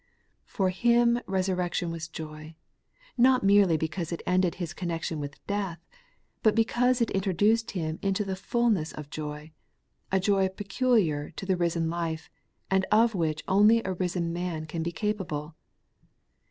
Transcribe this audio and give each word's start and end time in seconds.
For 0.47 0.71
Him 0.71 1.21
resurrection 1.27 1.91
was 1.91 2.07
joy, 2.07 2.55
not 3.19 3.43
merely 3.43 3.77
because 3.77 4.11
it 4.11 4.23
ended 4.25 4.55
His 4.55 4.73
connection 4.73 5.19
with 5.19 5.45
death, 5.45 5.77
but 6.41 6.55
because 6.55 7.01
it 7.01 7.11
introduced 7.11 7.69
Him 7.77 7.99
into 8.01 8.25
the 8.25 8.35
fulness 8.35 8.93
of 8.93 9.11
joy,— 9.11 9.51
a 10.11 10.19
joy 10.19 10.49
peculiar 10.49 11.29
to 11.35 11.45
the 11.45 11.55
risen 11.55 11.87
life, 11.87 12.31
and 12.71 12.83
of 12.91 13.13
which 13.13 13.43
only 13.47 13.83
a 13.85 13.93
risen 13.93 14.33
man 14.33 14.65
can 14.65 14.81
be 14.81 14.91
capable. 14.91 15.53